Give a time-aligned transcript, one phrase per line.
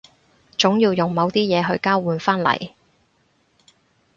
[0.57, 2.71] 總要用某啲嘢去交換返嚟